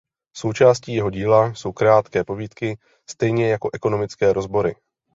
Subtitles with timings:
[0.37, 2.77] Součástí jeho díla jsou krátké povídky
[3.09, 4.75] stejně jako ekonomické rozbory.